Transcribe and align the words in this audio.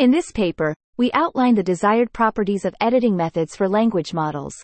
In 0.00 0.10
this 0.10 0.32
paper, 0.32 0.74
we 0.96 1.12
outline 1.12 1.54
the 1.54 1.62
desired 1.62 2.10
properties 2.14 2.64
of 2.64 2.74
editing 2.80 3.14
methods 3.14 3.54
for 3.54 3.68
language 3.68 4.14
models. 4.14 4.54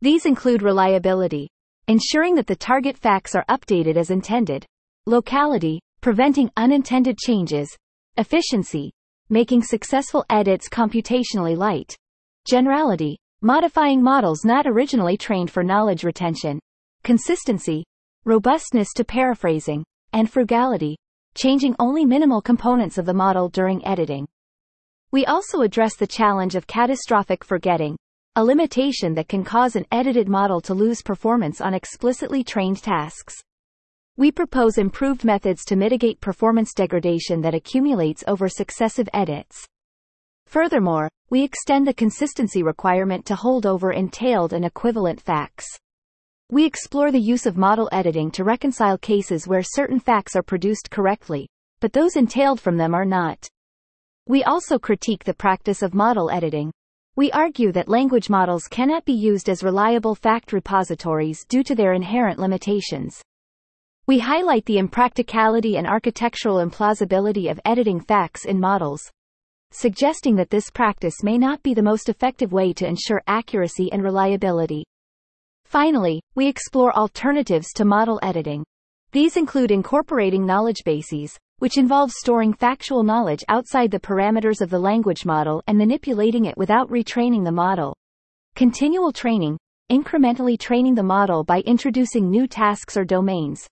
These 0.00 0.26
include 0.26 0.60
reliability, 0.60 1.48
ensuring 1.86 2.34
that 2.34 2.48
the 2.48 2.56
target 2.56 2.98
facts 2.98 3.36
are 3.36 3.44
updated 3.48 3.94
as 3.94 4.10
intended, 4.10 4.66
locality, 5.06 5.78
preventing 6.00 6.50
unintended 6.56 7.16
changes, 7.16 7.68
efficiency, 8.16 8.90
making 9.28 9.62
successful 9.62 10.24
edits 10.30 10.68
computationally 10.68 11.56
light, 11.56 11.94
generality, 12.44 13.18
modifying 13.42 14.02
models 14.02 14.44
not 14.44 14.66
originally 14.66 15.16
trained 15.16 15.52
for 15.52 15.62
knowledge 15.62 16.02
retention, 16.02 16.58
consistency, 17.04 17.84
robustness 18.24 18.88
to 18.96 19.04
paraphrasing, 19.04 19.84
and 20.12 20.28
frugality, 20.28 20.96
changing 21.36 21.76
only 21.78 22.04
minimal 22.04 22.42
components 22.42 22.98
of 22.98 23.06
the 23.06 23.14
model 23.14 23.48
during 23.48 23.86
editing. 23.86 24.26
We 25.12 25.26
also 25.26 25.62
address 25.62 25.96
the 25.96 26.06
challenge 26.06 26.54
of 26.54 26.68
catastrophic 26.68 27.42
forgetting, 27.42 27.96
a 28.36 28.44
limitation 28.44 29.14
that 29.14 29.28
can 29.28 29.42
cause 29.42 29.74
an 29.74 29.84
edited 29.90 30.28
model 30.28 30.60
to 30.60 30.72
lose 30.72 31.02
performance 31.02 31.60
on 31.60 31.74
explicitly 31.74 32.44
trained 32.44 32.80
tasks. 32.80 33.34
We 34.16 34.30
propose 34.30 34.78
improved 34.78 35.24
methods 35.24 35.64
to 35.64 35.74
mitigate 35.74 36.20
performance 36.20 36.72
degradation 36.72 37.40
that 37.40 37.56
accumulates 37.56 38.22
over 38.28 38.48
successive 38.48 39.08
edits. 39.12 39.66
Furthermore, 40.46 41.08
we 41.28 41.42
extend 41.42 41.88
the 41.88 41.94
consistency 41.94 42.62
requirement 42.62 43.26
to 43.26 43.34
hold 43.34 43.66
over 43.66 43.90
entailed 43.90 44.52
and 44.52 44.64
equivalent 44.64 45.20
facts. 45.20 45.66
We 46.52 46.64
explore 46.64 47.10
the 47.10 47.20
use 47.20 47.46
of 47.46 47.56
model 47.56 47.88
editing 47.90 48.30
to 48.32 48.44
reconcile 48.44 48.98
cases 48.98 49.48
where 49.48 49.62
certain 49.64 49.98
facts 49.98 50.36
are 50.36 50.42
produced 50.44 50.88
correctly, 50.88 51.48
but 51.80 51.92
those 51.92 52.14
entailed 52.14 52.60
from 52.60 52.76
them 52.76 52.94
are 52.94 53.04
not. 53.04 53.48
We 54.26 54.44
also 54.44 54.78
critique 54.78 55.24
the 55.24 55.34
practice 55.34 55.82
of 55.82 55.94
model 55.94 56.30
editing. 56.30 56.70
We 57.16 57.32
argue 57.32 57.72
that 57.72 57.88
language 57.88 58.30
models 58.30 58.68
cannot 58.68 59.04
be 59.04 59.12
used 59.12 59.48
as 59.48 59.62
reliable 59.62 60.14
fact 60.14 60.52
repositories 60.52 61.44
due 61.48 61.62
to 61.64 61.74
their 61.74 61.92
inherent 61.92 62.38
limitations. 62.38 63.20
We 64.06 64.18
highlight 64.18 64.64
the 64.64 64.78
impracticality 64.78 65.76
and 65.76 65.86
architectural 65.86 66.56
implausibility 66.56 67.50
of 67.50 67.60
editing 67.64 68.00
facts 68.00 68.44
in 68.44 68.58
models, 68.58 69.10
suggesting 69.72 70.36
that 70.36 70.50
this 70.50 70.70
practice 70.70 71.22
may 71.22 71.38
not 71.38 71.62
be 71.62 71.74
the 71.74 71.82
most 71.82 72.08
effective 72.08 72.52
way 72.52 72.72
to 72.72 72.86
ensure 72.86 73.22
accuracy 73.26 73.92
and 73.92 74.02
reliability. 74.02 74.84
Finally, 75.64 76.20
we 76.34 76.48
explore 76.48 76.96
alternatives 76.96 77.72
to 77.74 77.84
model 77.84 78.18
editing. 78.22 78.64
These 79.12 79.36
include 79.36 79.72
incorporating 79.72 80.46
knowledge 80.46 80.84
bases, 80.84 81.36
which 81.58 81.78
involves 81.78 82.14
storing 82.16 82.52
factual 82.52 83.02
knowledge 83.02 83.42
outside 83.48 83.90
the 83.90 83.98
parameters 83.98 84.60
of 84.60 84.70
the 84.70 84.78
language 84.78 85.26
model 85.26 85.64
and 85.66 85.76
manipulating 85.76 86.44
it 86.44 86.56
without 86.56 86.88
retraining 86.88 87.44
the 87.44 87.50
model. 87.50 87.96
Continual 88.54 89.10
training, 89.10 89.58
incrementally 89.90 90.56
training 90.56 90.94
the 90.94 91.02
model 91.02 91.42
by 91.42 91.60
introducing 91.62 92.30
new 92.30 92.46
tasks 92.46 92.96
or 92.96 93.04
domains. 93.04 93.66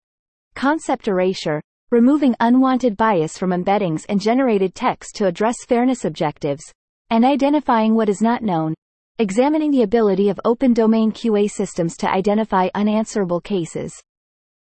Concept 0.56 1.06
erasure, 1.06 1.62
removing 1.92 2.34
unwanted 2.40 2.96
bias 2.96 3.38
from 3.38 3.50
embeddings 3.50 4.04
and 4.08 4.20
generated 4.20 4.74
text 4.74 5.14
to 5.14 5.26
address 5.26 5.64
fairness 5.68 6.04
objectives, 6.04 6.64
and 7.10 7.24
identifying 7.24 7.94
what 7.94 8.08
is 8.08 8.20
not 8.20 8.42
known, 8.42 8.74
examining 9.20 9.70
the 9.70 9.82
ability 9.82 10.30
of 10.30 10.40
open 10.44 10.74
domain 10.74 11.12
QA 11.12 11.48
systems 11.48 11.96
to 11.96 12.10
identify 12.10 12.68
unanswerable 12.74 13.40
cases. 13.40 13.94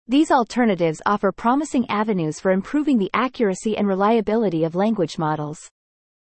These 0.09 0.31
alternatives 0.31 1.03
offer 1.05 1.31
promising 1.31 1.87
avenues 1.87 2.39
for 2.39 2.49
improving 2.49 2.97
the 2.97 3.11
accuracy 3.13 3.77
and 3.77 3.87
reliability 3.87 4.63
of 4.63 4.73
language 4.73 5.19
models. 5.19 5.69